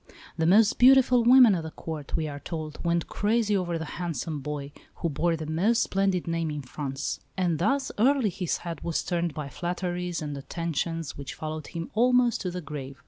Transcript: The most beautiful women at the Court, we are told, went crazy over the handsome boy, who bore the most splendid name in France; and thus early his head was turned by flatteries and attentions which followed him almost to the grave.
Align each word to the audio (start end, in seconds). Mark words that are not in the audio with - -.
The 0.35 0.47
most 0.47 0.79
beautiful 0.79 1.23
women 1.23 1.53
at 1.53 1.61
the 1.61 1.69
Court, 1.69 2.15
we 2.15 2.27
are 2.27 2.39
told, 2.39 2.83
went 2.83 3.05
crazy 3.05 3.55
over 3.55 3.77
the 3.77 3.85
handsome 4.01 4.39
boy, 4.39 4.71
who 4.95 5.09
bore 5.09 5.35
the 5.35 5.45
most 5.45 5.83
splendid 5.83 6.27
name 6.27 6.49
in 6.49 6.63
France; 6.63 7.19
and 7.37 7.59
thus 7.59 7.91
early 7.99 8.31
his 8.31 8.57
head 8.65 8.81
was 8.81 9.03
turned 9.03 9.35
by 9.35 9.47
flatteries 9.47 10.19
and 10.19 10.35
attentions 10.35 11.17
which 11.19 11.35
followed 11.35 11.67
him 11.67 11.91
almost 11.93 12.41
to 12.41 12.49
the 12.49 12.61
grave. 12.61 12.97